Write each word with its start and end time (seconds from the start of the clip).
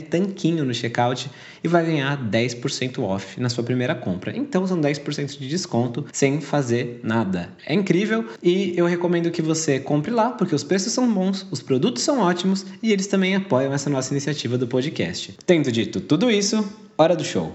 Tanquinho 0.00 0.64
no 0.64 0.74
checkout 0.74 1.30
e 1.62 1.68
vai 1.68 1.84
ganhar 1.84 2.16
10% 2.30 3.02
off 3.02 3.40
na 3.40 3.48
sua 3.48 3.64
primeira 3.64 3.94
compra. 3.94 4.36
Então 4.36 4.66
são 4.66 4.80
10% 4.80 5.38
de 5.38 5.48
desconto 5.48 6.04
sem 6.12 6.40
fazer 6.40 7.00
nada. 7.02 7.50
É 7.66 7.74
incrível 7.74 8.26
e 8.42 8.74
eu 8.76 8.86
recomendo 8.86 9.30
que 9.30 9.42
você 9.42 9.80
compre 9.80 10.10
lá 10.10 10.30
porque 10.30 10.54
os 10.54 10.64
preços 10.64 10.92
são 10.92 11.12
bons, 11.12 11.46
os 11.50 11.62
produtos 11.62 12.02
são 12.02 12.20
ótimos 12.20 12.66
e 12.82 12.92
eles 12.92 13.06
também 13.06 13.34
apoiam 13.34 13.72
essa 13.72 13.88
nossa 13.88 14.12
iniciativa 14.12 14.58
do 14.58 14.66
podcast. 14.66 15.36
Tendo 15.46 15.72
dito 15.72 16.00
tudo 16.00 16.30
isso, 16.30 16.64
hora 16.96 17.16
do 17.16 17.24
show. 17.24 17.52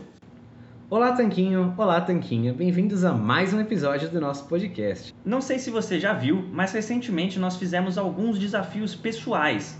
Olá, 0.89 1.11
Tanquinho! 1.13 1.73
Olá, 1.75 1.99
Tanquinha! 2.01 2.53
Bem-vindos 2.53 3.03
a 3.03 3.13
mais 3.13 3.51
um 3.51 3.59
episódio 3.59 4.09
do 4.09 4.21
nosso 4.21 4.45
podcast. 4.45 5.11
Não 5.25 5.41
sei 5.41 5.57
se 5.57 5.71
você 5.71 5.99
já 5.99 6.13
viu, 6.13 6.47
mas 6.51 6.71
recentemente 6.71 7.39
nós 7.39 7.55
fizemos 7.57 7.97
alguns 7.97 8.37
desafios 8.37 8.93
pessoais 8.93 9.75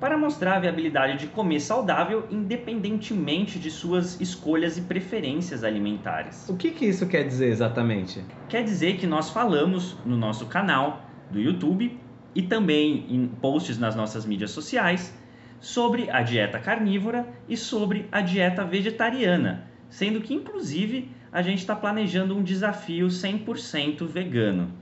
para 0.00 0.16
mostrar 0.16 0.56
a 0.56 0.60
viabilidade 0.60 1.18
de 1.18 1.26
comer 1.26 1.60
saudável 1.60 2.26
independentemente 2.30 3.58
de 3.58 3.70
suas 3.70 4.18
escolhas 4.18 4.78
e 4.78 4.80
preferências 4.80 5.62
alimentares. 5.62 6.48
O 6.48 6.56
que, 6.56 6.70
que 6.70 6.86
isso 6.86 7.06
quer 7.06 7.24
dizer 7.24 7.48
exatamente? 7.48 8.24
Quer 8.48 8.64
dizer 8.64 8.96
que 8.96 9.06
nós 9.06 9.28
falamos 9.28 9.96
no 10.06 10.16
nosso 10.16 10.46
canal 10.46 11.04
do 11.30 11.38
YouTube 11.38 12.00
e 12.34 12.42
também 12.42 13.04
em 13.10 13.26
posts 13.26 13.78
nas 13.78 13.94
nossas 13.94 14.24
mídias 14.24 14.50
sociais 14.52 15.14
sobre 15.60 16.10
a 16.10 16.22
dieta 16.22 16.58
carnívora 16.58 17.28
e 17.46 17.56
sobre 17.56 18.08
a 18.10 18.22
dieta 18.22 18.64
vegetariana, 18.64 19.68
sendo 19.90 20.22
que 20.22 20.32
inclusive 20.32 21.10
a 21.30 21.42
gente 21.42 21.58
está 21.58 21.76
planejando 21.76 22.36
um 22.36 22.42
desafio 22.42 23.06
100% 23.08 24.06
vegano. 24.06 24.72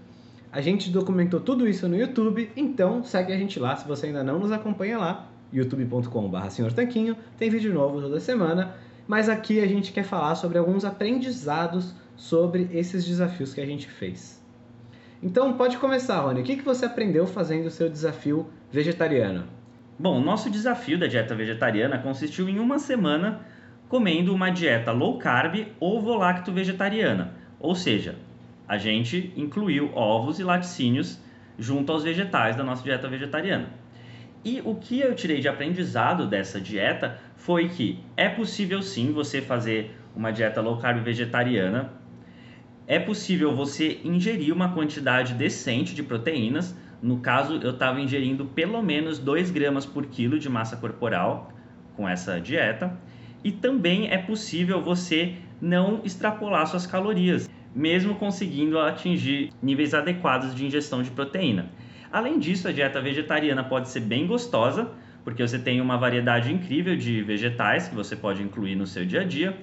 A 0.51 0.63
gente 0.63 0.91
documentou 0.91 1.41
tudo 1.41 1.69
isso 1.69 1.87
no 1.87 1.97
YouTube, 1.97 2.51
então 2.57 3.05
segue 3.05 3.33
a 3.33 3.37
gente 3.37 3.61
lá 3.61 3.77
se 3.77 3.87
você 3.87 4.07
ainda 4.07 4.25
não 4.25 4.39
nos 4.39 4.51
acompanha 4.51 4.97
lá, 4.97 5.29
youtube.com.br 5.53 6.49
Senhor 6.49 6.73
Tanquinho, 6.73 7.17
tem 7.37 7.51
vídeo 7.51 7.75
novo 7.75 8.01
toda 8.01 8.19
semana, 8.19 8.75
mas 9.07 9.29
aqui 9.29 9.61
a 9.61 9.67
gente 9.67 9.93
quer 9.93 10.05
falar 10.05 10.35
sobre 10.37 10.57
alguns 10.57 10.87
aprendizados 10.87 11.95
sobre 12.17 12.69
esses 12.73 13.05
desafios 13.05 13.53
que 13.53 13.61
a 13.61 13.67
gente 13.67 13.89
fez. 13.89 14.43
Então 15.23 15.53
pode 15.53 15.77
começar, 15.77 16.21
Rony. 16.21 16.41
O 16.41 16.45
que, 16.45 16.57
que 16.57 16.65
você 16.65 16.87
aprendeu 16.87 17.27
fazendo 17.27 17.67
o 17.67 17.71
seu 17.71 17.89
desafio 17.91 18.47
vegetariano? 18.73 19.45
Bom, 19.99 20.19
o 20.19 20.25
nosso 20.25 20.49
desafio 20.49 20.99
da 20.99 21.07
dieta 21.07 21.35
vegetariana 21.35 21.99
consistiu 21.99 22.49
em 22.49 22.59
uma 22.59 22.79
semana 22.79 23.41
comendo 23.89 24.35
uma 24.35 24.51
dieta 24.51 24.93
low 24.93 25.19
carb 25.19 25.67
ou 25.81 26.01
volacto 26.01 26.53
vegetariana, 26.53 27.35
ou 27.59 27.75
seja, 27.75 28.17
a 28.69 28.77
gente 28.77 29.33
incluiu 29.35 29.91
ovos 29.95 30.39
e 30.39 30.45
laticínios 30.45 31.19
junto 31.59 31.91
aos 31.91 32.05
vegetais 32.05 32.55
da 32.55 32.63
nossa 32.63 32.85
dieta 32.85 33.09
vegetariana. 33.09 33.71
E 34.45 34.61
o 34.65 34.75
que 34.75 35.01
eu 35.01 35.15
tirei 35.15 35.41
de 35.41 35.49
aprendizado 35.49 36.27
dessa 36.27 36.61
dieta 36.61 37.19
foi 37.35 37.69
que 37.69 37.99
é 38.17 38.29
possível 38.29 38.83
sim 38.83 39.11
você 39.13 39.41
fazer 39.41 39.99
uma 40.15 40.31
dieta 40.31 40.61
low 40.61 40.77
carb 40.77 41.03
vegetariana. 41.03 41.93
É 42.87 42.99
possível 42.99 43.55
você 43.57 44.01
ingerir 44.05 44.55
uma 44.55 44.73
quantidade 44.73 45.35
decente 45.35 45.95
de 45.95 46.03
proteínas. 46.03 46.77
No 47.03 47.19
caso, 47.19 47.59
eu 47.63 47.71
estava 47.71 48.01
ingerindo 48.01 48.47
pelo 48.47 48.83
menos 48.83 49.19
2 49.19 49.51
gramas 49.51 49.85
por 49.85 50.07
quilo 50.07 50.39
de 50.39 50.49
massa 50.49 50.77
corporal 50.77 51.53
com 51.97 52.09
essa 52.09 52.41
dieta. 52.41 52.97
E 53.43 53.51
também 53.51 54.11
é 54.11 54.19
possível 54.19 54.83
você 54.83 55.35
não 55.61 56.01
extrapolar 56.05 56.67
suas 56.67 56.87
calorias 56.87 57.49
mesmo 57.79 58.17
conseguindo 58.17 58.77
atingir 58.81 59.53
níveis 59.63 59.95
adequados 59.95 60.53
de 60.53 60.67
ingestão 60.67 61.01
de 61.01 61.13
proteína. 61.13 61.71
Além 62.11 62.37
disso, 62.37 62.67
a 62.67 62.73
dieta 62.73 63.01
vegetariana 63.01 63.63
pode 63.63 63.89
ser 63.89 64.01
bem 64.01 64.27
gostosa, 64.27 64.91
porque 65.23 65.47
você 65.47 65.61
tem 65.61 65.81
uma 65.81 65.97
variedade 65.97 66.53
incrível 66.53 66.97
de 66.97 67.23
vegetais 67.23 67.87
que 67.87 67.95
você 67.95 68.17
pode 68.17 68.43
incluir 68.43 68.75
no 68.75 68.85
seu 68.85 69.07
dia 69.07 69.21
a 69.21 69.25
dia. 69.25 69.57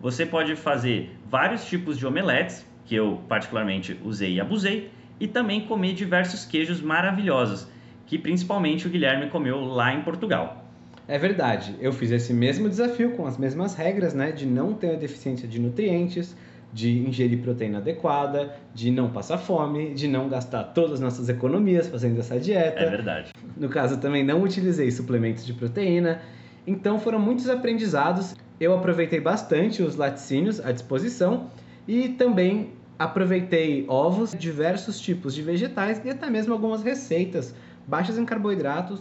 Você 0.00 0.24
pode 0.24 0.56
fazer 0.56 1.14
vários 1.28 1.66
tipos 1.66 1.98
de 1.98 2.06
omeletes, 2.06 2.66
que 2.86 2.94
eu 2.94 3.20
particularmente 3.28 4.00
usei 4.02 4.36
e 4.36 4.40
abusei, 4.40 4.90
e 5.20 5.26
também 5.26 5.66
comer 5.66 5.92
diversos 5.92 6.46
queijos 6.46 6.80
maravilhosos, 6.80 7.68
que 8.06 8.16
principalmente 8.16 8.86
o 8.86 8.90
Guilherme 8.90 9.28
comeu 9.28 9.60
lá 9.60 9.92
em 9.92 10.00
Portugal. 10.00 10.64
É 11.06 11.18
verdade, 11.18 11.76
eu 11.80 11.92
fiz 11.92 12.12
esse 12.12 12.32
mesmo 12.32 12.66
desafio 12.66 13.10
com 13.10 13.26
as 13.26 13.36
mesmas 13.36 13.74
regras, 13.74 14.14
né, 14.14 14.32
de 14.32 14.46
não 14.46 14.72
ter 14.72 14.92
a 14.92 14.96
deficiência 14.96 15.46
de 15.46 15.58
nutrientes, 15.58 16.34
de 16.72 16.98
ingerir 16.98 17.40
proteína 17.42 17.78
adequada, 17.78 18.54
de 18.74 18.90
não 18.90 19.10
passar 19.10 19.38
fome, 19.38 19.94
de 19.94 20.06
não 20.06 20.28
gastar 20.28 20.64
todas 20.64 20.94
as 20.94 21.00
nossas 21.00 21.28
economias 21.28 21.88
fazendo 21.88 22.20
essa 22.20 22.38
dieta. 22.38 22.80
É 22.80 22.90
verdade. 22.90 23.32
No 23.56 23.68
caso, 23.68 23.98
também 23.98 24.24
não 24.24 24.42
utilizei 24.42 24.90
suplementos 24.90 25.46
de 25.46 25.52
proteína. 25.52 26.20
Então 26.66 26.98
foram 26.98 27.18
muitos 27.18 27.48
aprendizados. 27.48 28.36
Eu 28.60 28.74
aproveitei 28.74 29.20
bastante 29.20 29.82
os 29.82 29.96
laticínios 29.96 30.60
à 30.60 30.72
disposição 30.72 31.50
e 31.86 32.10
também 32.10 32.72
aproveitei 32.98 33.86
ovos, 33.88 34.34
diversos 34.36 35.00
tipos 35.00 35.34
de 35.34 35.42
vegetais 35.42 36.02
e 36.04 36.10
até 36.10 36.28
mesmo 36.28 36.52
algumas 36.52 36.82
receitas 36.82 37.54
baixas 37.86 38.18
em 38.18 38.24
carboidratos 38.24 39.00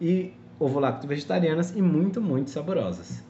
e 0.00 0.32
ovo-lacto-vegetarianas 0.58 1.74
e 1.76 1.82
muito, 1.82 2.20
muito 2.20 2.50
saborosas. 2.50 3.22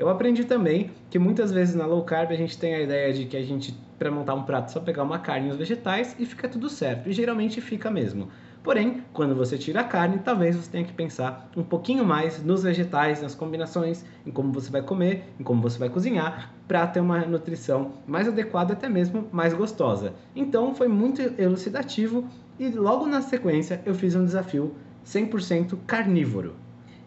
Eu 0.00 0.08
aprendi 0.08 0.44
também 0.46 0.92
que 1.10 1.18
muitas 1.18 1.52
vezes 1.52 1.74
na 1.74 1.84
low 1.84 2.02
carb 2.02 2.32
a 2.32 2.34
gente 2.34 2.56
tem 2.56 2.74
a 2.74 2.80
ideia 2.80 3.12
de 3.12 3.26
que 3.26 3.36
a 3.36 3.42
gente, 3.42 3.78
para 3.98 4.10
montar 4.10 4.32
um 4.32 4.44
prato, 4.44 4.72
só 4.72 4.80
pegar 4.80 5.02
uma 5.02 5.18
carne 5.18 5.48
e 5.48 5.50
os 5.50 5.58
vegetais 5.58 6.16
e 6.18 6.24
fica 6.24 6.48
tudo 6.48 6.70
certo. 6.70 7.10
E 7.10 7.12
geralmente 7.12 7.60
fica 7.60 7.90
mesmo. 7.90 8.30
Porém, 8.62 9.04
quando 9.12 9.34
você 9.34 9.58
tira 9.58 9.82
a 9.82 9.84
carne, 9.84 10.18
talvez 10.24 10.56
você 10.56 10.70
tenha 10.70 10.86
que 10.86 10.94
pensar 10.94 11.50
um 11.54 11.62
pouquinho 11.62 12.02
mais 12.02 12.42
nos 12.42 12.62
vegetais, 12.62 13.20
nas 13.20 13.34
combinações, 13.34 14.02
em 14.24 14.30
como 14.30 14.50
você 14.54 14.70
vai 14.70 14.80
comer, 14.80 15.34
em 15.38 15.42
como 15.42 15.60
você 15.60 15.78
vai 15.78 15.90
cozinhar, 15.90 16.50
para 16.66 16.86
ter 16.86 17.00
uma 17.00 17.18
nutrição 17.26 17.92
mais 18.06 18.26
adequada, 18.26 18.72
até 18.72 18.88
mesmo 18.88 19.28
mais 19.30 19.52
gostosa. 19.52 20.14
Então, 20.34 20.74
foi 20.74 20.88
muito 20.88 21.20
elucidativo 21.38 22.26
e 22.58 22.70
logo 22.70 23.06
na 23.06 23.20
sequência 23.20 23.82
eu 23.84 23.94
fiz 23.94 24.16
um 24.16 24.24
desafio 24.24 24.74
100% 25.04 25.76
carnívoro. 25.86 26.54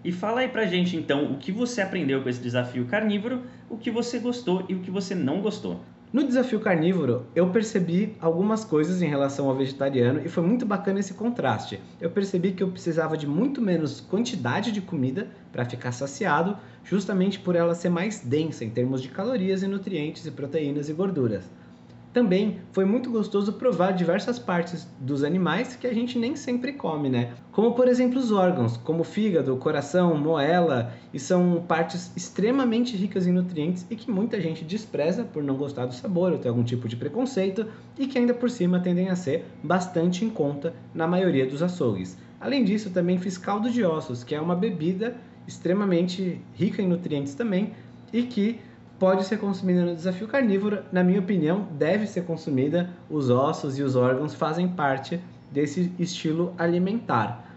E 0.04 0.12
fala 0.12 0.42
aí 0.42 0.50
pra 0.50 0.66
gente 0.66 0.98
então 0.98 1.32
o 1.32 1.38
que 1.38 1.52
você 1.52 1.82
aprendeu 1.82 2.22
com 2.22 2.28
esse 2.28 2.42
desafio 2.42 2.86
carnívoro, 2.86 3.44
o 3.70 3.78
que 3.78 3.90
você 3.90 4.20
gostou 4.20 4.66
e 4.68 4.76
o 4.76 4.80
que 4.80 4.92
você 4.92 5.16
não 5.16 5.42
gostou. 5.42 5.80
No 6.12 6.24
desafio 6.24 6.60
carnívoro, 6.60 7.26
eu 7.34 7.50
percebi 7.50 8.16
algumas 8.20 8.64
coisas 8.64 9.02
em 9.02 9.08
relação 9.08 9.50
ao 9.50 9.56
vegetariano 9.56 10.22
e 10.24 10.30
foi 10.30 10.44
muito 10.44 10.64
bacana 10.64 11.00
esse 11.00 11.16
contraste. 11.16 11.80
Eu 12.00 12.12
percebi 12.12 12.52
que 12.52 12.62
eu 12.62 12.70
precisava 12.70 13.18
de 13.18 13.26
muito 13.26 13.60
menos 13.60 14.00
quantidade 14.00 14.72
de 14.72 14.80
comida 14.80 15.28
para 15.52 15.66
ficar 15.66 15.92
saciado, 15.92 16.56
justamente 16.84 17.40
por 17.40 17.56
ela 17.56 17.74
ser 17.74 17.90
mais 17.90 18.20
densa 18.20 18.64
em 18.64 18.70
termos 18.70 19.02
de 19.02 19.08
calorias 19.08 19.64
e 19.64 19.68
nutrientes 19.68 20.26
e 20.28 20.32
proteínas 20.32 20.88
e 20.88 20.94
gorduras. 20.94 21.50
Também 22.14 22.60
foi 22.72 22.86
muito 22.86 23.10
gostoso 23.10 23.54
provar 23.54 23.92
diversas 23.92 24.38
partes 24.38 24.88
dos 25.00 25.24
animais 25.24 25.76
que 25.76 25.88
a 25.88 25.94
gente 25.94 26.20
nem 26.20 26.36
sempre 26.36 26.74
come, 26.74 27.10
né? 27.10 27.34
Como 27.52 27.74
por 27.74 27.88
exemplo 27.88 28.20
os 28.20 28.32
órgãos, 28.32 28.78
como 28.78 29.04
fígado, 29.04 29.58
coração, 29.58 30.16
moela, 30.16 30.94
e 31.12 31.20
são 31.20 31.64
partes 31.68 32.12
extremamente 32.16 32.96
ricas 32.96 33.26
em 33.26 33.32
nutrientes 33.32 33.84
e 33.90 33.96
que 33.96 34.12
muita 34.12 34.40
gente 34.40 34.64
despreza 34.64 35.24
por 35.24 35.42
não 35.42 35.56
gostar 35.56 35.88
do 35.88 35.94
sabor 35.96 36.32
ou 36.32 36.38
ter 36.38 36.50
algum 36.50 36.64
tipo 36.64 36.88
de 36.88 36.96
preconceito 36.96 37.66
e 37.98 38.06
que 38.06 38.20
ainda 38.20 38.34
por 38.34 38.52
cima 38.52 38.80
tendem 38.80 39.10
a 39.10 39.16
ser 39.16 39.46
bastante 39.64 40.24
em 40.24 40.30
conta 40.30 40.72
na 40.94 41.08
maioria 41.08 41.48
dos 41.48 41.64
açougues. 41.64 42.16
Além 42.40 42.64
disso, 42.64 42.92
também 42.92 43.18
fiz 43.18 43.40
caldo 43.40 43.72
de 43.72 43.84
ossos, 43.84 44.24
que 44.24 44.36
é 44.36 44.42
uma 44.42 44.56
bebida 44.56 45.16
extremamente 45.48 46.40
rica 46.54 46.80
em 46.80 46.88
nutrientes 46.88 47.34
também 47.34 47.74
e 48.12 48.22
que 48.22 48.60
pode 49.04 49.26
ser 49.26 49.38
consumida 49.38 49.84
no 49.84 49.94
desafio 49.94 50.30
carnívoro. 50.30 50.82
Na 50.90 51.04
minha 51.04 51.20
opinião, 51.20 51.68
deve 51.74 52.08
ser 52.08 52.24
consumida. 52.24 52.90
Os 53.10 53.30
ossos 53.30 53.78
e 53.78 53.84
os 53.84 53.98
órgãos 53.98 54.34
fazem 54.34 54.66
parte 54.66 55.20
desse 55.52 55.92
estilo 56.00 56.54
alimentar. 56.58 57.54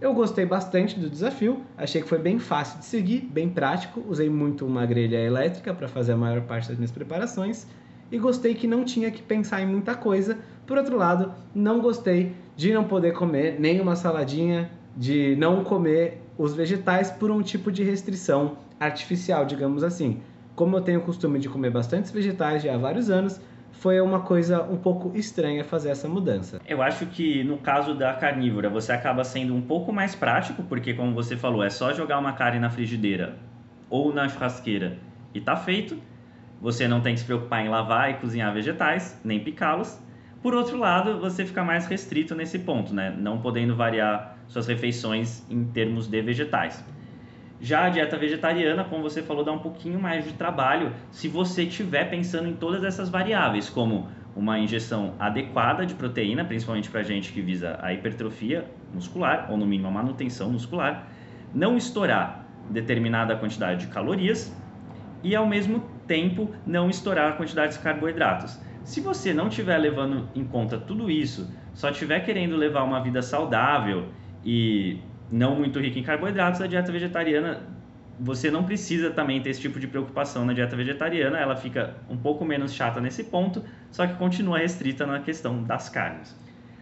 Eu 0.00 0.14
gostei 0.14 0.46
bastante 0.46 0.98
do 0.98 1.10
desafio, 1.10 1.60
achei 1.76 2.00
que 2.00 2.08
foi 2.08 2.18
bem 2.18 2.38
fácil 2.38 2.78
de 2.78 2.86
seguir, 2.86 3.28
bem 3.30 3.46
prático. 3.46 4.02
Usei 4.08 4.30
muito 4.30 4.64
uma 4.64 4.86
grelha 4.86 5.18
elétrica 5.18 5.74
para 5.74 5.86
fazer 5.86 6.12
a 6.12 6.16
maior 6.16 6.40
parte 6.40 6.68
das 6.68 6.78
minhas 6.78 6.90
preparações 6.90 7.66
e 8.10 8.18
gostei 8.18 8.54
que 8.54 8.66
não 8.66 8.82
tinha 8.82 9.10
que 9.10 9.20
pensar 9.20 9.60
em 9.60 9.66
muita 9.66 9.94
coisa. 9.94 10.38
Por 10.66 10.78
outro 10.78 10.96
lado, 10.96 11.30
não 11.54 11.78
gostei 11.78 12.34
de 12.56 12.72
não 12.72 12.84
poder 12.84 13.12
comer 13.12 13.60
nem 13.60 13.82
uma 13.82 13.96
saladinha, 13.96 14.70
de 14.96 15.36
não 15.36 15.62
comer 15.62 16.22
os 16.38 16.54
vegetais 16.54 17.10
por 17.10 17.30
um 17.30 17.42
tipo 17.42 17.70
de 17.70 17.84
restrição 17.84 18.56
artificial, 18.80 19.44
digamos 19.44 19.84
assim 19.84 20.22
como 20.56 20.74
eu 20.74 20.80
tenho 20.80 21.00
o 21.00 21.02
costume 21.02 21.38
de 21.38 21.48
comer 21.50 21.70
bastantes 21.70 22.10
vegetais 22.10 22.62
já 22.62 22.74
há 22.74 22.78
vários 22.78 23.10
anos, 23.10 23.38
foi 23.72 24.00
uma 24.00 24.20
coisa 24.20 24.62
um 24.62 24.78
pouco 24.78 25.14
estranha 25.14 25.62
fazer 25.62 25.90
essa 25.90 26.08
mudança. 26.08 26.58
Eu 26.66 26.80
acho 26.82 27.04
que 27.06 27.44
no 27.44 27.58
caso 27.58 27.94
da 27.94 28.14
carnívora 28.14 28.70
você 28.70 28.90
acaba 28.90 29.22
sendo 29.22 29.54
um 29.54 29.60
pouco 29.60 29.92
mais 29.92 30.14
prático, 30.14 30.62
porque 30.62 30.94
como 30.94 31.14
você 31.14 31.36
falou, 31.36 31.62
é 31.62 31.68
só 31.68 31.92
jogar 31.92 32.18
uma 32.18 32.32
carne 32.32 32.58
na 32.58 32.70
frigideira 32.70 33.36
ou 33.90 34.14
na 34.14 34.28
churrasqueira 34.28 34.98
e 35.34 35.40
tá 35.40 35.56
feito. 35.56 35.98
Você 36.58 36.88
não 36.88 37.02
tem 37.02 37.12
que 37.12 37.20
se 37.20 37.26
preocupar 37.26 37.64
em 37.64 37.68
lavar 37.68 38.10
e 38.10 38.14
cozinhar 38.14 38.52
vegetais, 38.52 39.20
nem 39.22 39.38
picá-los. 39.38 40.00
Por 40.42 40.54
outro 40.54 40.78
lado, 40.78 41.20
você 41.20 41.44
fica 41.44 41.62
mais 41.62 41.86
restrito 41.86 42.34
nesse 42.34 42.60
ponto, 42.60 42.94
né? 42.94 43.14
Não 43.18 43.42
podendo 43.42 43.76
variar 43.76 44.38
suas 44.48 44.66
refeições 44.66 45.44
em 45.50 45.64
termos 45.64 46.08
de 46.08 46.22
vegetais. 46.22 46.82
Já 47.60 47.86
a 47.86 47.88
dieta 47.88 48.18
vegetariana, 48.18 48.84
como 48.84 49.02
você 49.02 49.22
falou, 49.22 49.42
dá 49.42 49.52
um 49.52 49.58
pouquinho 49.58 49.98
mais 49.98 50.24
de 50.24 50.32
trabalho 50.34 50.92
se 51.10 51.26
você 51.26 51.62
estiver 51.62 52.10
pensando 52.10 52.48
em 52.48 52.54
todas 52.54 52.84
essas 52.84 53.08
variáveis, 53.08 53.70
como 53.70 54.08
uma 54.34 54.58
injeção 54.58 55.14
adequada 55.18 55.86
de 55.86 55.94
proteína, 55.94 56.44
principalmente 56.44 56.90
para 56.90 57.02
gente 57.02 57.32
que 57.32 57.40
visa 57.40 57.78
a 57.80 57.94
hipertrofia 57.94 58.66
muscular, 58.92 59.46
ou 59.50 59.56
no 59.56 59.66
mínimo 59.66 59.88
a 59.88 59.90
manutenção 59.90 60.50
muscular, 60.50 61.08
não 61.54 61.76
estourar 61.76 62.44
determinada 62.68 63.34
quantidade 63.36 63.86
de 63.86 63.92
calorias 63.92 64.54
e 65.22 65.34
ao 65.34 65.46
mesmo 65.46 65.80
tempo 66.06 66.54
não 66.66 66.90
estourar 66.90 67.32
a 67.32 67.36
quantidade 67.36 67.72
de 67.72 67.78
carboidratos. 67.78 68.60
Se 68.84 69.00
você 69.00 69.32
não 69.32 69.48
estiver 69.48 69.78
levando 69.78 70.28
em 70.34 70.44
conta 70.44 70.78
tudo 70.78 71.10
isso, 71.10 71.50
só 71.72 71.88
estiver 71.88 72.20
querendo 72.20 72.56
levar 72.56 72.82
uma 72.82 73.00
vida 73.00 73.22
saudável 73.22 74.08
e 74.44 75.00
não 75.30 75.56
muito 75.56 75.78
rica 75.80 75.98
em 75.98 76.02
carboidratos, 76.02 76.60
a 76.60 76.66
dieta 76.66 76.92
vegetariana 76.92 77.62
você 78.18 78.50
não 78.50 78.64
precisa 78.64 79.10
também 79.10 79.40
ter 79.42 79.50
esse 79.50 79.60
tipo 79.60 79.78
de 79.78 79.86
preocupação 79.86 80.44
na 80.44 80.52
dieta 80.52 80.74
vegetariana, 80.74 81.38
ela 81.38 81.56
fica 81.56 81.94
um 82.08 82.16
pouco 82.16 82.44
menos 82.44 82.72
chata 82.72 83.00
nesse 83.00 83.24
ponto, 83.24 83.62
só 83.90 84.06
que 84.06 84.14
continua 84.14 84.58
restrita 84.58 85.06
na 85.06 85.20
questão 85.20 85.62
das 85.62 85.88
carnes. 85.88 86.34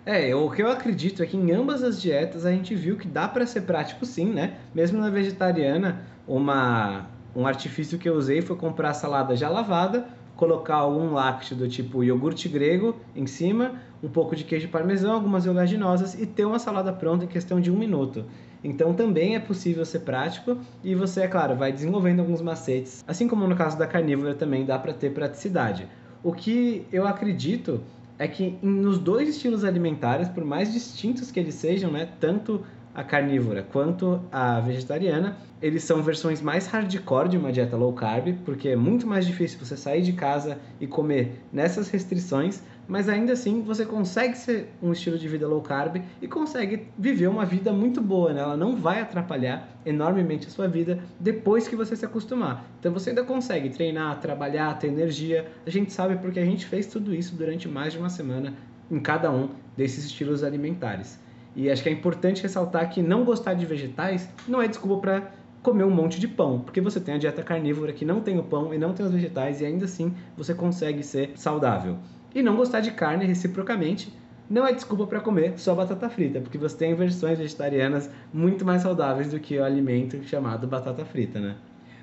É, 0.06 0.34
o 0.34 0.50
que 0.50 0.62
eu 0.62 0.70
acredito 0.70 1.22
é 1.22 1.26
que 1.26 1.36
em 1.36 1.50
ambas 1.50 1.82
as 1.82 2.00
dietas 2.00 2.44
a 2.44 2.52
gente 2.52 2.74
viu 2.74 2.96
que 2.96 3.08
dá 3.08 3.26
para 3.26 3.46
ser 3.46 3.62
prático 3.62 4.04
sim, 4.04 4.26
né? 4.26 4.58
Mesmo 4.74 5.00
na 5.00 5.08
vegetariana, 5.08 6.02
uma, 6.28 7.06
um 7.34 7.46
artifício 7.46 7.98
que 7.98 8.08
eu 8.08 8.14
usei 8.14 8.42
foi 8.42 8.54
comprar 8.54 8.92
salada 8.92 9.34
já 9.34 9.48
lavada, 9.48 10.06
colocar 10.36 10.76
algum 10.76 11.12
lácteo 11.12 11.56
do 11.56 11.68
tipo 11.68 12.02
iogurte 12.02 12.48
grego 12.48 12.96
em 13.14 13.26
cima, 13.26 13.72
um 14.02 14.08
pouco 14.08 14.34
de 14.34 14.44
queijo 14.44 14.68
parmesão, 14.68 15.12
algumas 15.12 15.46
oleaginosas 15.46 16.14
e 16.20 16.26
ter 16.26 16.44
uma 16.44 16.58
salada 16.58 16.92
pronta 16.92 17.24
em 17.24 17.28
questão 17.28 17.60
de 17.60 17.70
um 17.70 17.76
minuto. 17.76 18.24
Então 18.62 18.94
também 18.94 19.36
é 19.36 19.40
possível 19.40 19.84
ser 19.84 20.00
prático 20.00 20.56
e 20.82 20.94
você, 20.94 21.22
é 21.22 21.28
claro, 21.28 21.54
vai 21.54 21.70
desenvolvendo 21.70 22.20
alguns 22.20 22.40
macetes. 22.40 23.04
Assim 23.06 23.28
como 23.28 23.46
no 23.46 23.54
caso 23.54 23.78
da 23.78 23.86
carnívora 23.86 24.34
também 24.34 24.64
dá 24.64 24.78
para 24.78 24.94
ter 24.94 25.12
praticidade. 25.12 25.86
O 26.22 26.32
que 26.32 26.86
eu 26.90 27.06
acredito 27.06 27.80
é 28.18 28.26
que 28.26 28.58
nos 28.62 28.98
dois 28.98 29.28
estilos 29.28 29.64
alimentares, 29.64 30.28
por 30.28 30.44
mais 30.44 30.72
distintos 30.72 31.30
que 31.30 31.38
eles 31.38 31.54
sejam, 31.54 31.90
né, 31.90 32.08
tanto 32.18 32.64
a 32.94 33.02
carnívora 33.02 33.66
quanto 33.72 34.20
a 34.30 34.60
vegetariana, 34.60 35.36
eles 35.60 35.82
são 35.82 36.02
versões 36.02 36.40
mais 36.40 36.66
hardcore 36.66 37.28
de 37.28 37.36
uma 37.36 37.50
dieta 37.50 37.76
low 37.76 37.92
carb, 37.92 38.34
porque 38.44 38.68
é 38.68 38.76
muito 38.76 39.06
mais 39.06 39.26
difícil 39.26 39.58
você 39.58 39.76
sair 39.76 40.02
de 40.02 40.12
casa 40.12 40.58
e 40.80 40.86
comer 40.86 41.40
nessas 41.52 41.88
restrições, 41.88 42.62
mas 42.86 43.08
ainda 43.08 43.32
assim 43.32 43.62
você 43.62 43.84
consegue 43.84 44.36
ser 44.36 44.68
um 44.82 44.92
estilo 44.92 45.18
de 45.18 45.26
vida 45.26 45.48
low 45.48 45.62
carb 45.62 45.96
e 46.20 46.28
consegue 46.28 46.86
viver 46.98 47.28
uma 47.28 47.44
vida 47.44 47.72
muito 47.72 48.00
boa, 48.00 48.32
né? 48.32 48.42
Ela 48.42 48.56
não 48.56 48.76
vai 48.76 49.00
atrapalhar 49.00 49.68
enormemente 49.86 50.46
a 50.46 50.50
sua 50.50 50.68
vida 50.68 50.98
depois 51.18 51.66
que 51.66 51.74
você 51.74 51.96
se 51.96 52.04
acostumar. 52.04 52.64
Então 52.78 52.92
você 52.92 53.10
ainda 53.10 53.24
consegue 53.24 53.70
treinar, 53.70 54.20
trabalhar, 54.20 54.78
ter 54.78 54.88
energia. 54.88 55.50
A 55.66 55.70
gente 55.70 55.92
sabe 55.92 56.16
porque 56.16 56.38
a 56.38 56.44
gente 56.44 56.66
fez 56.66 56.86
tudo 56.86 57.14
isso 57.14 57.34
durante 57.34 57.66
mais 57.66 57.94
de 57.94 57.98
uma 57.98 58.10
semana 58.10 58.54
em 58.90 59.00
cada 59.00 59.30
um 59.32 59.48
desses 59.76 60.04
estilos 60.04 60.44
alimentares. 60.44 61.23
E 61.56 61.70
acho 61.70 61.82
que 61.82 61.88
é 61.88 61.92
importante 61.92 62.42
ressaltar 62.42 62.90
que 62.90 63.02
não 63.02 63.24
gostar 63.24 63.54
de 63.54 63.64
vegetais 63.64 64.28
não 64.48 64.60
é 64.60 64.68
desculpa 64.68 65.00
para 65.00 65.30
comer 65.62 65.84
um 65.84 65.90
monte 65.90 66.20
de 66.20 66.28
pão, 66.28 66.60
porque 66.60 66.80
você 66.80 67.00
tem 67.00 67.14
a 67.14 67.18
dieta 67.18 67.42
carnívora 67.42 67.92
que 67.92 68.04
não 68.04 68.20
tem 68.20 68.38
o 68.38 68.42
pão 68.42 68.74
e 68.74 68.78
não 68.78 68.92
tem 68.92 69.06
os 69.06 69.12
vegetais 69.12 69.60
e 69.60 69.64
ainda 69.64 69.86
assim 69.86 70.14
você 70.36 70.52
consegue 70.52 71.02
ser 71.02 71.32
saudável. 71.36 71.96
E 72.34 72.42
não 72.42 72.56
gostar 72.56 72.80
de 72.80 72.90
carne 72.90 73.24
reciprocamente 73.24 74.12
não 74.50 74.66
é 74.66 74.72
desculpa 74.72 75.06
para 75.06 75.20
comer 75.20 75.58
só 75.58 75.74
batata 75.74 76.08
frita, 76.08 76.40
porque 76.40 76.58
você 76.58 76.76
tem 76.76 76.94
versões 76.94 77.38
vegetarianas 77.38 78.10
muito 78.32 78.64
mais 78.64 78.82
saudáveis 78.82 79.30
do 79.30 79.40
que 79.40 79.56
o 79.56 79.64
alimento 79.64 80.22
chamado 80.24 80.66
batata 80.66 81.04
frita, 81.04 81.40
né? 81.40 81.54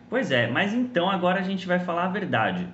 Pois 0.09 0.31
é, 0.31 0.49
mas 0.49 0.73
então 0.73 1.09
agora 1.09 1.39
a 1.39 1.43
gente 1.43 1.67
vai 1.67 1.79
falar 1.79 2.05
a 2.05 2.09
verdade. 2.09 2.67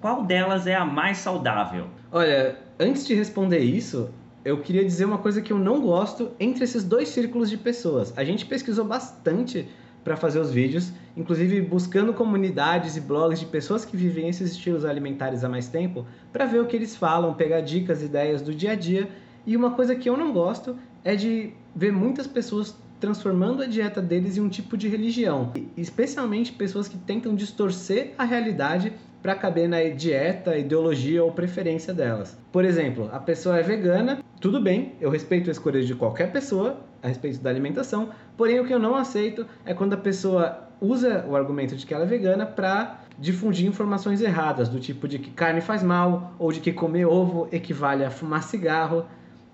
Qual 0.00 0.24
delas 0.24 0.66
é 0.66 0.74
a 0.74 0.84
mais 0.84 1.18
saudável? 1.18 1.86
Olha, 2.10 2.56
antes 2.78 3.06
de 3.06 3.14
responder 3.14 3.60
isso, 3.60 4.12
eu 4.44 4.60
queria 4.60 4.84
dizer 4.84 5.06
uma 5.06 5.18
coisa 5.18 5.40
que 5.40 5.52
eu 5.52 5.58
não 5.58 5.80
gosto 5.80 6.30
entre 6.38 6.64
esses 6.64 6.84
dois 6.84 7.08
círculos 7.08 7.48
de 7.48 7.56
pessoas. 7.56 8.12
A 8.16 8.22
gente 8.22 8.44
pesquisou 8.44 8.84
bastante 8.84 9.66
para 10.04 10.16
fazer 10.16 10.38
os 10.38 10.50
vídeos, 10.50 10.92
inclusive 11.16 11.62
buscando 11.62 12.12
comunidades 12.12 12.94
e 12.96 13.00
blogs 13.00 13.40
de 13.40 13.46
pessoas 13.46 13.86
que 13.86 13.96
vivem 13.96 14.28
esses 14.28 14.52
estilos 14.52 14.84
alimentares 14.84 15.42
há 15.44 15.48
mais 15.48 15.68
tempo, 15.68 16.06
para 16.30 16.44
ver 16.44 16.60
o 16.60 16.66
que 16.66 16.76
eles 16.76 16.94
falam, 16.94 17.32
pegar 17.32 17.62
dicas, 17.62 18.02
ideias 18.02 18.42
do 18.42 18.54
dia 18.54 18.72
a 18.72 18.74
dia. 18.74 19.08
E 19.46 19.56
uma 19.56 19.70
coisa 19.70 19.94
que 19.94 20.10
eu 20.10 20.16
não 20.16 20.30
gosto 20.30 20.76
é 21.02 21.16
de 21.16 21.54
ver 21.74 21.90
muitas 21.90 22.26
pessoas 22.26 22.76
transformando 23.04 23.62
a 23.62 23.66
dieta 23.66 24.00
deles 24.00 24.38
em 24.38 24.40
um 24.40 24.48
tipo 24.48 24.78
de 24.78 24.88
religião, 24.88 25.52
especialmente 25.76 26.52
pessoas 26.52 26.88
que 26.88 26.96
tentam 26.96 27.34
distorcer 27.34 28.14
a 28.16 28.24
realidade 28.24 28.94
para 29.22 29.34
caber 29.34 29.68
na 29.68 29.82
dieta, 29.90 30.56
ideologia 30.56 31.22
ou 31.22 31.30
preferência 31.30 31.92
delas. 31.92 32.38
Por 32.50 32.64
exemplo, 32.64 33.10
a 33.12 33.18
pessoa 33.18 33.58
é 33.58 33.62
vegana, 33.62 34.20
tudo 34.40 34.58
bem, 34.58 34.94
eu 35.02 35.10
respeito 35.10 35.50
a 35.50 35.52
escolha 35.52 35.82
de 35.82 35.94
qualquer 35.94 36.32
pessoa 36.32 36.80
a 37.02 37.08
respeito 37.08 37.42
da 37.42 37.50
alimentação, 37.50 38.08
porém 38.38 38.58
o 38.58 38.66
que 38.66 38.72
eu 38.72 38.78
não 38.78 38.94
aceito 38.94 39.46
é 39.66 39.74
quando 39.74 39.92
a 39.92 39.98
pessoa 39.98 40.70
usa 40.80 41.26
o 41.28 41.36
argumento 41.36 41.76
de 41.76 41.84
que 41.84 41.92
ela 41.92 42.04
é 42.04 42.06
vegana 42.06 42.46
para 42.46 43.00
difundir 43.18 43.66
informações 43.66 44.22
erradas, 44.22 44.70
do 44.70 44.80
tipo 44.80 45.06
de 45.06 45.18
que 45.18 45.30
carne 45.30 45.60
faz 45.60 45.82
mal 45.82 46.34
ou 46.38 46.50
de 46.50 46.60
que 46.60 46.72
comer 46.72 47.04
ovo 47.04 47.48
equivale 47.52 48.02
a 48.02 48.10
fumar 48.10 48.42
cigarro. 48.42 49.04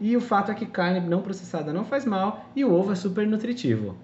E 0.01 0.17
o 0.17 0.21
fato 0.21 0.51
é 0.51 0.55
que 0.55 0.65
carne 0.65 1.01
não 1.01 1.21
processada 1.21 1.73
não 1.73 1.85
faz 1.85 2.07
mal 2.07 2.51
e 2.57 2.65
o 2.65 2.73
ovo 2.73 2.93
é 2.93 2.95
super 2.95 3.27
nutritivo. 3.27 3.99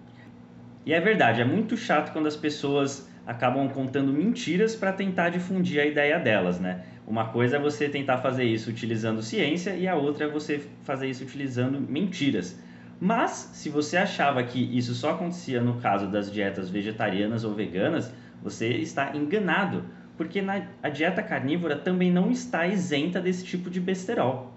E 0.84 0.92
é 0.92 1.00
verdade, 1.00 1.40
é 1.40 1.44
muito 1.44 1.76
chato 1.76 2.12
quando 2.12 2.26
as 2.26 2.36
pessoas 2.36 3.08
acabam 3.26 3.68
contando 3.68 4.12
mentiras 4.12 4.76
para 4.76 4.92
tentar 4.92 5.30
difundir 5.30 5.80
a 5.80 5.86
ideia 5.86 6.18
delas, 6.18 6.60
né? 6.60 6.84
Uma 7.06 7.28
coisa 7.28 7.56
é 7.56 7.58
você 7.58 7.88
tentar 7.88 8.18
fazer 8.18 8.44
isso 8.44 8.70
utilizando 8.70 9.22
ciência 9.22 9.74
e 9.74 9.88
a 9.88 9.96
outra 9.96 10.26
é 10.26 10.28
você 10.28 10.62
fazer 10.82 11.08
isso 11.08 11.24
utilizando 11.24 11.80
mentiras. 11.80 12.58
Mas, 13.00 13.50
se 13.54 13.68
você 13.68 13.96
achava 13.96 14.42
que 14.42 14.60
isso 14.76 14.94
só 14.94 15.10
acontecia 15.10 15.60
no 15.60 15.80
caso 15.80 16.08
das 16.08 16.30
dietas 16.30 16.70
vegetarianas 16.70 17.42
ou 17.42 17.54
veganas, 17.54 18.12
você 18.42 18.68
está 18.68 19.14
enganado, 19.14 19.84
porque 20.16 20.40
na, 20.40 20.62
a 20.82 20.88
dieta 20.88 21.22
carnívora 21.22 21.76
também 21.76 22.10
não 22.10 22.30
está 22.30 22.66
isenta 22.66 23.20
desse 23.20 23.44
tipo 23.44 23.68
de 23.68 23.80
besterol. 23.80 24.55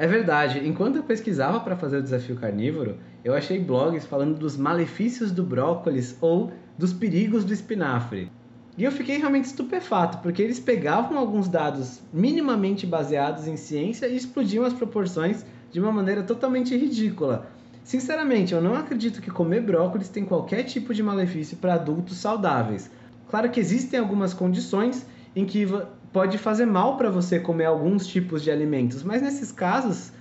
É 0.00 0.06
verdade. 0.06 0.64
Enquanto 0.64 0.94
eu 0.94 1.02
pesquisava 1.02 1.58
para 1.58 1.74
fazer 1.74 1.96
o 1.96 2.02
desafio 2.02 2.36
carnívoro, 2.36 2.98
eu 3.24 3.34
achei 3.34 3.58
blogs 3.58 4.06
falando 4.06 4.38
dos 4.38 4.56
malefícios 4.56 5.32
do 5.32 5.42
brócolis 5.42 6.16
ou 6.20 6.52
dos 6.78 6.92
perigos 6.92 7.44
do 7.44 7.52
espinafre. 7.52 8.30
E 8.76 8.84
eu 8.84 8.92
fiquei 8.92 9.18
realmente 9.18 9.46
estupefato, 9.46 10.18
porque 10.18 10.40
eles 10.40 10.60
pegavam 10.60 11.18
alguns 11.18 11.48
dados 11.48 12.00
minimamente 12.12 12.86
baseados 12.86 13.48
em 13.48 13.56
ciência 13.56 14.06
e 14.06 14.16
explodiam 14.16 14.64
as 14.64 14.72
proporções 14.72 15.44
de 15.72 15.80
uma 15.80 15.90
maneira 15.90 16.22
totalmente 16.22 16.76
ridícula. 16.76 17.50
Sinceramente, 17.82 18.54
eu 18.54 18.62
não 18.62 18.76
acredito 18.76 19.20
que 19.20 19.32
comer 19.32 19.62
brócolis 19.62 20.08
tem 20.08 20.24
qualquer 20.24 20.62
tipo 20.62 20.94
de 20.94 21.02
malefício 21.02 21.56
para 21.56 21.74
adultos 21.74 22.18
saudáveis. 22.18 22.88
Claro 23.28 23.50
que 23.50 23.58
existem 23.58 23.98
algumas 23.98 24.32
condições 24.32 25.04
em 25.34 25.44
que 25.44 25.66
pode 26.12 26.38
fazer 26.38 26.66
mal 26.66 26.96
para 26.96 27.10
você 27.10 27.38
comer 27.38 27.66
alguns 27.66 28.06
tipos 28.06 28.42
de 28.42 28.50
alimentos, 28.50 29.02
mas 29.02 29.22
nesses 29.22 29.52
casos 29.52 30.12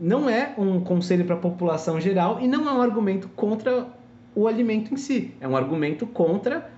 não 0.00 0.28
é 0.28 0.54
um 0.56 0.80
conselho 0.80 1.24
para 1.24 1.34
a 1.34 1.38
população 1.38 2.00
geral 2.00 2.38
e 2.40 2.48
não 2.48 2.68
é 2.68 2.72
um 2.72 2.82
argumento 2.82 3.28
contra 3.28 3.86
o 4.34 4.46
alimento 4.46 4.94
em 4.94 4.96
si, 4.96 5.34
é 5.40 5.48
um 5.48 5.56
argumento 5.56 6.06
contra 6.06 6.70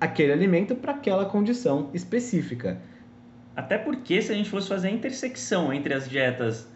aquele 0.00 0.32
alimento 0.32 0.74
para 0.74 0.92
aquela 0.92 1.24
condição 1.24 1.90
específica. 1.92 2.80
Até 3.54 3.76
porque 3.76 4.22
se 4.22 4.32
a 4.32 4.34
gente 4.34 4.48
fosse 4.48 4.68
fazer 4.68 4.88
a 4.88 4.90
intersecção 4.90 5.72
entre 5.72 5.92
as 5.92 6.08
dietas, 6.08 6.68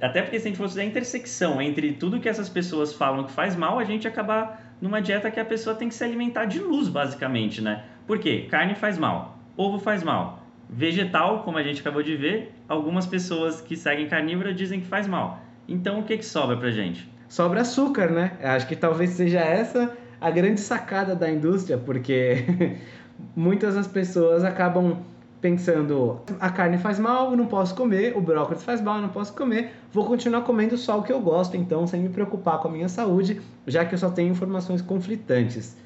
até 0.00 0.22
porque 0.22 0.38
se 0.38 0.46
a 0.46 0.48
gente 0.48 0.56
fosse 0.56 0.74
fazer 0.74 0.82
a 0.82 0.90
intersecção 0.90 1.60
entre 1.60 1.92
tudo 1.92 2.20
que 2.20 2.28
essas 2.28 2.48
pessoas 2.48 2.92
falam 2.92 3.24
que 3.24 3.32
faz 3.32 3.54
mal, 3.54 3.78
a 3.78 3.84
gente 3.84 4.08
acabar 4.08 4.76
numa 4.80 5.00
dieta 5.00 5.30
que 5.30 5.38
a 5.38 5.44
pessoa 5.44 5.76
tem 5.76 5.88
que 5.88 5.94
se 5.94 6.02
alimentar 6.02 6.44
de 6.46 6.58
luz, 6.58 6.88
basicamente, 6.88 7.60
né? 7.60 7.84
Por 8.06 8.18
quê? 8.18 8.46
Carne 8.50 8.74
faz 8.74 8.98
mal, 8.98 9.38
ovo 9.56 9.78
faz 9.78 10.02
mal. 10.02 10.42
Vegetal, 10.68 11.42
como 11.42 11.58
a 11.58 11.62
gente 11.62 11.80
acabou 11.80 12.02
de 12.02 12.16
ver, 12.16 12.54
algumas 12.68 13.06
pessoas 13.06 13.60
que 13.60 13.76
seguem 13.76 14.08
carnívora 14.08 14.54
dizem 14.54 14.80
que 14.80 14.86
faz 14.86 15.06
mal. 15.06 15.40
Então 15.68 16.00
o 16.00 16.02
que, 16.04 16.16
que 16.16 16.24
sobra 16.24 16.56
pra 16.56 16.70
gente? 16.70 17.08
Sobra 17.28 17.60
açúcar, 17.60 18.10
né? 18.10 18.32
Acho 18.42 18.66
que 18.66 18.76
talvez 18.76 19.10
seja 19.10 19.40
essa 19.40 19.96
a 20.20 20.30
grande 20.30 20.60
sacada 20.60 21.16
da 21.16 21.28
indústria, 21.28 21.76
porque 21.76 22.78
muitas 23.34 23.74
das 23.74 23.86
pessoas 23.86 24.44
acabam 24.44 24.98
pensando 25.40 26.20
a 26.38 26.48
carne 26.48 26.78
faz 26.78 27.00
mal, 27.00 27.32
eu 27.32 27.36
não 27.36 27.46
posso 27.46 27.74
comer, 27.74 28.16
o 28.16 28.20
brócolis 28.20 28.62
faz 28.62 28.80
mal, 28.80 29.00
não 29.00 29.08
posso 29.08 29.34
comer, 29.34 29.72
vou 29.92 30.06
continuar 30.06 30.42
comendo 30.42 30.78
só 30.78 31.00
o 31.00 31.02
que 31.02 31.12
eu 31.12 31.20
gosto, 31.20 31.56
então 31.56 31.84
sem 31.84 32.00
me 32.00 32.08
preocupar 32.08 32.60
com 32.60 32.68
a 32.68 32.70
minha 32.70 32.88
saúde, 32.88 33.40
já 33.66 33.84
que 33.84 33.92
eu 33.92 33.98
só 33.98 34.08
tenho 34.08 34.30
informações 34.30 34.80
conflitantes. 34.80 35.76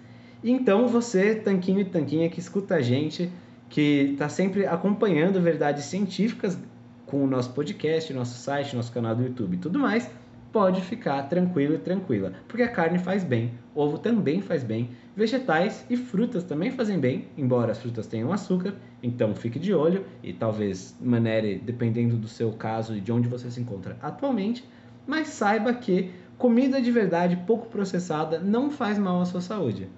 Então 0.45 0.87
você, 0.87 1.35
tanquinho 1.35 1.81
e 1.81 1.85
tanquinha 1.87 2.29
que 2.29 2.39
escuta 2.39 2.75
a 2.75 2.83
gente, 2.83 3.33
que 3.69 4.11
está 4.13 4.29
sempre 4.29 4.67
acompanhando 4.67 5.41
verdades 5.41 5.85
científicas 5.85 6.59
com 7.05 7.23
o 7.23 7.27
nosso 7.27 7.51
podcast, 7.53 8.13
nosso 8.13 8.39
site, 8.39 8.75
nosso 8.75 8.93
canal 8.93 9.15
do 9.15 9.23
YouTube 9.23 9.55
e 9.55 9.59
tudo 9.59 9.79
mais, 9.79 10.11
pode 10.53 10.81
ficar 10.81 11.23
tranquilo 11.25 11.75
e 11.75 11.79
tranquila, 11.79 12.33
porque 12.49 12.63
a 12.63 12.69
carne 12.69 12.99
faz 12.99 13.23
bem, 13.23 13.53
ovo 13.75 13.99
também 13.99 14.41
faz 14.41 14.65
bem, 14.65 14.91
vegetais 15.15 15.85
e 15.91 15.97
frutas 15.97 16.45
também 16.45 16.71
fazem 16.71 16.99
bem, 16.99 17.29
embora 17.37 17.73
as 17.73 17.79
frutas 17.79 18.07
tenham 18.07 18.33
açúcar, 18.33 18.75
então 19.03 19.35
fique 19.35 19.59
de 19.59 19.75
olho 19.75 20.07
e 20.23 20.33
talvez 20.33 20.97
manere 20.99 21.59
dependendo 21.59 22.17
do 22.17 22.27
seu 22.27 22.53
caso 22.53 22.97
e 22.97 23.01
de 23.01 23.13
onde 23.13 23.29
você 23.29 23.51
se 23.51 23.61
encontra 23.61 23.99
atualmente, 24.01 24.65
mas 25.07 25.29
saiba 25.29 25.75
que 25.75 26.11
comida 26.39 26.81
de 26.81 26.91
verdade 26.91 27.37
pouco 27.47 27.67
processada 27.69 28.39
não 28.39 28.71
faz 28.71 28.99
mal 28.99 29.21
à 29.21 29.27
sua 29.27 29.41
saúde. 29.41 29.89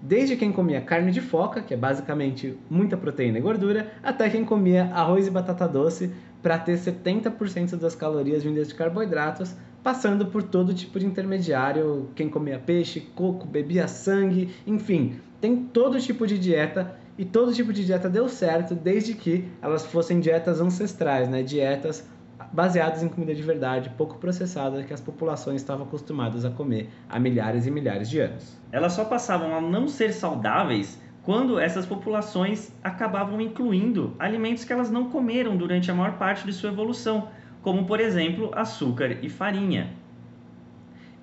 Desde 0.00 0.36
quem 0.36 0.50
comia 0.50 0.80
carne 0.80 1.12
de 1.12 1.20
foca, 1.20 1.60
que 1.60 1.72
é 1.72 1.76
basicamente 1.76 2.58
muita 2.68 2.96
proteína 2.96 3.38
e 3.38 3.40
gordura, 3.40 3.92
até 4.02 4.28
quem 4.28 4.44
comia 4.44 4.86
arroz 4.92 5.28
e 5.28 5.30
batata 5.30 5.68
doce 5.68 6.10
para 6.42 6.58
ter 6.58 6.76
70% 6.76 7.76
das 7.76 7.94
calorias 7.94 8.42
vindas 8.42 8.66
de 8.66 8.74
carboidratos, 8.74 9.54
passando 9.80 10.26
por 10.26 10.42
todo 10.42 10.74
tipo 10.74 10.98
de 10.98 11.06
intermediário, 11.06 12.08
quem 12.16 12.28
comia 12.28 12.58
peixe, 12.58 13.00
coco, 13.14 13.46
bebia 13.46 13.86
sangue, 13.86 14.50
enfim, 14.66 15.20
tem 15.40 15.56
todo 15.56 16.00
tipo 16.00 16.26
de 16.26 16.36
dieta 16.36 16.96
e 17.16 17.24
todo 17.24 17.52
tipo 17.52 17.72
de 17.72 17.84
dieta 17.84 18.08
deu 18.08 18.28
certo 18.28 18.74
desde 18.74 19.14
que 19.14 19.44
elas 19.60 19.84
fossem 19.86 20.18
dietas 20.18 20.60
ancestrais, 20.60 21.28
né? 21.28 21.42
Dietas 21.42 22.04
baseadas 22.52 23.02
em 23.02 23.08
comida 23.08 23.34
de 23.34 23.42
verdade, 23.42 23.90
pouco 23.96 24.18
processada, 24.18 24.82
que 24.82 24.92
as 24.92 25.00
populações 25.00 25.60
estavam 25.60 25.86
acostumadas 25.86 26.44
a 26.44 26.50
comer 26.50 26.90
há 27.08 27.18
milhares 27.18 27.66
e 27.66 27.70
milhares 27.70 28.10
de 28.10 28.20
anos. 28.20 28.56
Elas 28.70 28.92
só 28.92 29.04
passavam 29.04 29.56
a 29.56 29.60
não 29.60 29.88
ser 29.88 30.12
saudáveis 30.12 31.00
quando 31.22 31.58
essas 31.58 31.86
populações 31.86 32.72
acabavam 32.82 33.40
incluindo 33.40 34.14
alimentos 34.18 34.64
que 34.64 34.72
elas 34.72 34.90
não 34.90 35.08
comeram 35.08 35.56
durante 35.56 35.90
a 35.90 35.94
maior 35.94 36.18
parte 36.18 36.44
de 36.44 36.52
sua 36.52 36.70
evolução, 36.70 37.28
como 37.62 37.86
por 37.86 38.00
exemplo 38.00 38.50
açúcar 38.54 39.18
e 39.22 39.30
farinha. 39.30 39.90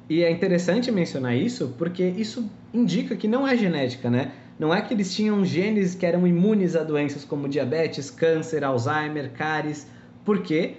E 0.10 0.24
é 0.24 0.32
interessante 0.32 0.92
mencionar 0.92 1.36
isso 1.36 1.76
porque 1.78 2.04
isso 2.04 2.50
indica 2.74 3.16
que 3.16 3.28
não 3.28 3.48
é 3.48 3.56
genética, 3.56 4.10
né? 4.10 4.32
Não 4.58 4.74
é 4.74 4.82
que 4.82 4.94
eles 4.94 5.14
tinham 5.14 5.46
genes 5.46 5.94
que 5.94 6.06
eram 6.06 6.26
imunes 6.26 6.76
a 6.76 6.84
doenças 6.84 7.24
como 7.24 7.48
diabetes, 7.48 8.10
câncer, 8.10 8.64
Alzheimer, 8.64 9.32
cáries, 9.32 9.88
porque 10.26 10.78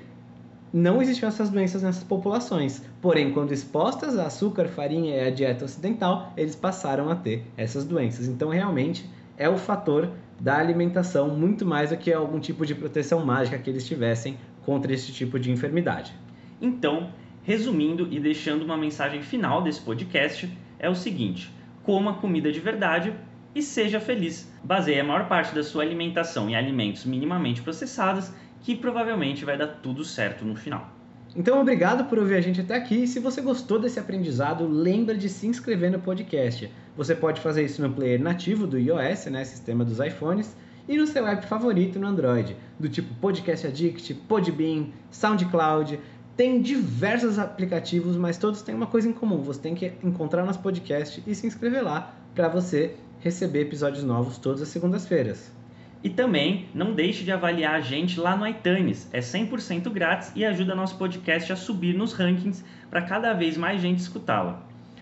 não 0.73 1.03
existiam 1.03 1.29
essas 1.29 1.51
doenças 1.51 1.83
nessas 1.83 2.05
populações. 2.05 2.83
Porém, 3.01 3.33
quando 3.33 3.53
expostas 3.53 4.17
a 4.19 4.27
açúcar, 4.27 4.69
farinha 4.69 5.17
e 5.17 5.27
a 5.27 5.31
dieta 5.31 5.65
ocidental, 5.65 6.33
eles 6.37 6.55
passaram 6.55 7.09
a 7.09 7.17
ter 7.17 7.45
essas 7.57 7.85
doenças. 7.85 8.29
Então, 8.29 8.51
realmente, 8.51 9.09
é 9.37 9.49
o 9.49 9.57
fator 9.57 10.11
da 10.39 10.57
alimentação 10.57 11.29
muito 11.29 11.67
mais 11.67 11.91
do 11.91 11.97
que 11.97 12.13
algum 12.13 12.39
tipo 12.39 12.65
de 12.65 12.75
proteção 12.75 13.25
mágica 13.25 13.59
que 13.59 13.69
eles 13.69 13.87
tivessem 13.87 14.39
contra 14.65 14.93
esse 14.93 15.13
tipo 15.13 15.39
de 15.39 15.51
enfermidade. 15.51 16.15
Então, 16.61 17.11
resumindo 17.43 18.07
e 18.11 18.21
deixando 18.21 18.63
uma 18.63 18.77
mensagem 18.77 19.23
final 19.23 19.63
desse 19.63 19.81
podcast, 19.81 20.51
é 20.79 20.89
o 20.89 20.95
seguinte: 20.95 21.53
coma 21.83 22.15
comida 22.15 22.53
de 22.53 22.61
verdade 22.61 23.13
e 23.55 23.63
seja 23.63 23.99
feliz. 23.99 24.51
Baseie 24.63 25.01
a 25.01 25.05
maior 25.05 25.27
parte 25.27 25.55
da 25.55 25.65
sua 25.65 25.83
alimentação 25.83 26.49
em 26.49 26.55
alimentos 26.55 27.05
minimamente 27.05 27.63
processados, 27.63 28.31
que 28.63 28.77
provavelmente 28.77 29.45
vai 29.45 29.57
dar 29.57 29.67
tudo 29.67 30.05
certo 30.05 30.45
no 30.45 30.55
final. 30.55 31.01
Então, 31.35 31.61
obrigado 31.61 32.05
por 32.07 32.19
ouvir 32.19 32.35
a 32.35 32.41
gente 32.41 32.61
até 32.61 32.75
aqui. 32.75 33.07
Se 33.07 33.21
você 33.21 33.41
gostou 33.41 33.79
desse 33.79 34.01
aprendizado, 34.01 34.67
lembra 34.67 35.17
de 35.17 35.29
se 35.29 35.47
inscrever 35.47 35.91
no 35.91 36.01
podcast. 36.01 36.69
Você 36.97 37.15
pode 37.15 37.41
fazer 37.41 37.65
isso 37.65 37.81
no 37.81 37.93
player 37.93 38.21
nativo 38.21 38.67
do 38.67 38.77
iOS, 38.77 39.27
né, 39.27 39.45
sistema 39.45 39.85
dos 39.85 40.01
iPhones, 40.01 40.57
e 40.89 40.97
no 40.97 41.07
seu 41.07 41.25
app 41.27 41.47
favorito 41.47 42.01
no 42.01 42.09
Android, 42.09 42.57
do 42.79 42.89
tipo 42.89 43.15
Podcast 43.15 43.69
Addict, 43.69 44.13
Podbean, 44.15 44.89
SoundCloud. 45.13 46.01
Tem 46.37 46.61
diversos 46.61 47.39
aplicativos, 47.39 48.17
mas 48.17 48.37
todos 48.37 48.63
têm 48.63 48.75
uma 48.75 48.89
coisa 48.89 49.09
em 49.09 49.13
comum. 49.13 49.41
Você 49.43 49.61
tem 49.61 49.75
que 49.75 49.93
encontrar 50.03 50.45
nosso 50.45 50.59
podcast 50.59 51.23
e 51.25 51.35
se 51.35 51.47
inscrever 51.47 51.85
lá 51.85 52.13
para 52.35 52.49
você 52.49 52.97
receber 53.21 53.61
episódios 53.61 54.03
novos 54.03 54.37
todas 54.37 54.63
as 54.63 54.69
segundas-feiras. 54.69 55.60
E 56.03 56.09
também 56.09 56.67
não 56.75 56.95
deixe 56.95 57.25
de 57.25 57.31
avaliar 57.31 57.75
a 57.75 57.81
gente 57.81 58.19
lá 58.19 58.35
no 58.37 58.47
iTunes, 58.47 59.09
é 59.13 59.21
100% 59.21 59.91
grátis 59.91 60.33
e 60.35 60.45
ajuda 60.45 60.75
nosso 60.75 60.97
podcast 60.97 61.53
a 61.53 61.57
subir 61.57 61.95
nos 61.95 62.15
rankings 62.15 62.65
para 62.89 63.03
cada 63.03 63.35
vez 63.35 63.57
mais 63.57 63.83
gente 63.83 63.99
escutá-lo. 63.99 64.57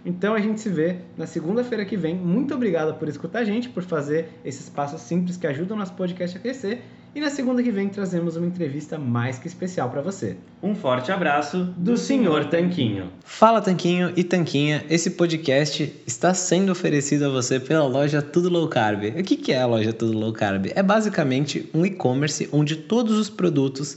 Então 0.05 0.35
a 0.35 0.41
gente 0.41 0.61
se 0.61 0.69
vê 0.69 1.01
na 1.17 1.27
segunda-feira 1.27 1.85
que 1.85 1.97
vem. 1.97 2.15
Muito 2.15 2.55
obrigado 2.55 2.99
por 2.99 3.09
escutar 3.09 3.41
a 3.41 3.45
gente, 3.45 3.69
por 3.69 3.83
fazer 3.83 4.29
esses 4.45 4.69
passos 4.69 5.03
simples 5.03 5.37
que 5.37 5.47
ajudam 5.47 5.77
o 5.77 5.81
nosso 5.81 5.95
podcast 5.95 6.37
a 6.37 6.41
crescer. 6.41 6.83
E 7.19 7.21
na 7.21 7.31
segunda 7.31 7.61
que 7.65 7.73
vem 7.73 7.89
trazemos 7.89 8.37
uma 8.37 8.47
entrevista 8.47 8.97
mais 8.97 9.41
que 9.41 9.49
especial 9.49 9.91
para 9.91 10.01
você. 10.01 10.37
Um 10.63 10.73
forte 10.73 11.11
abraço 11.11 11.65
do 11.77 11.97
Senhor 11.97 12.45
Tanquinho. 12.45 13.11
Fala 13.25 13.61
Tanquinho 13.61 14.13
e 14.17 14.23
Tanquinha, 14.23 14.85
esse 14.89 15.11
podcast 15.11 16.01
está 16.07 16.33
sendo 16.33 16.71
oferecido 16.71 17.25
a 17.25 17.29
você 17.29 17.59
pela 17.59 17.85
loja 17.89 18.23
Tudo 18.23 18.49
Low 18.49 18.69
Carb. 18.69 19.03
O 19.19 19.23
que 19.25 19.53
é 19.53 19.61
a 19.61 19.67
loja 19.67 19.93
Tudo 19.93 20.17
Low 20.17 20.33
Carb? 20.33 20.67
É 20.73 20.81
basicamente 20.81 21.69
um 21.75 21.85
e-commerce 21.85 22.49
onde 22.53 22.77
todos 22.77 23.19
os 23.19 23.29
produtos 23.29 23.97